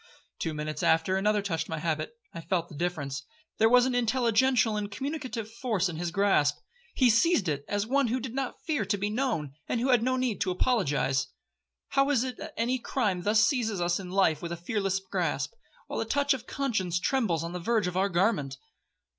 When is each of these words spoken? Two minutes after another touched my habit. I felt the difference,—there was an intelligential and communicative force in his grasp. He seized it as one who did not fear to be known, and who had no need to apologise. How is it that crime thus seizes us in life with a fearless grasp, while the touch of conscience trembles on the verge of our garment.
Two 0.39 0.55
minutes 0.55 0.81
after 0.81 1.15
another 1.15 1.43
touched 1.43 1.69
my 1.69 1.77
habit. 1.77 2.15
I 2.33 2.41
felt 2.41 2.69
the 2.69 2.75
difference,—there 2.75 3.69
was 3.69 3.85
an 3.85 3.93
intelligential 3.93 4.75
and 4.75 4.89
communicative 4.89 5.51
force 5.53 5.89
in 5.89 5.97
his 5.97 6.09
grasp. 6.09 6.57
He 6.95 7.07
seized 7.11 7.47
it 7.47 7.63
as 7.67 7.85
one 7.85 8.07
who 8.07 8.19
did 8.19 8.33
not 8.33 8.65
fear 8.65 8.83
to 8.83 8.97
be 8.97 9.11
known, 9.11 9.53
and 9.69 9.79
who 9.79 9.89
had 9.89 10.01
no 10.01 10.15
need 10.17 10.41
to 10.41 10.49
apologise. 10.49 11.27
How 11.89 12.09
is 12.09 12.23
it 12.23 12.37
that 12.37 12.57
crime 12.83 13.21
thus 13.21 13.45
seizes 13.45 13.79
us 13.79 13.99
in 13.99 14.09
life 14.09 14.41
with 14.41 14.51
a 14.51 14.57
fearless 14.57 14.99
grasp, 14.99 15.53
while 15.85 15.99
the 15.99 16.05
touch 16.05 16.33
of 16.33 16.47
conscience 16.47 16.99
trembles 16.99 17.43
on 17.43 17.53
the 17.53 17.59
verge 17.59 17.85
of 17.85 17.95
our 17.95 18.09
garment. 18.09 18.57